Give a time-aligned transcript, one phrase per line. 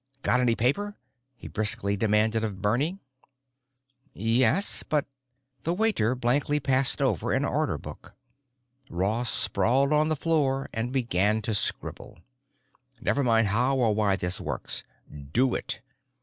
[0.23, 0.97] "Got any paper?"
[1.35, 2.97] he briskly demanded of Bernie.
[4.13, 5.05] "Yes, but——?"
[5.61, 8.15] The waiter blankly passed over an order book.
[8.89, 12.17] Ross sprawled on the floor and began to scribble:
[12.99, 14.83] "Never mind how or why this works.
[15.33, 15.81] Do it.